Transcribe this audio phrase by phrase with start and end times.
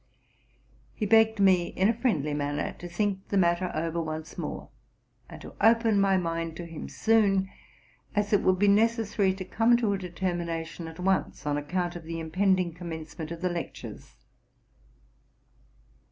[0.95, 4.69] 'He begged me, in a friendly manner, to think the matter over once more,
[5.29, 7.51] and to open my mind to him soon;
[8.15, 12.05] as it would be necessary to come to a determination at once, on account of
[12.05, 14.15] the impending com mencement of the lectures.